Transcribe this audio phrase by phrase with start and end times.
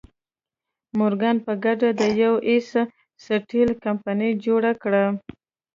[0.97, 2.69] مورګان په ګډه د یو ایس
[3.25, 5.05] سټیل کمپنۍ جوړه کړه.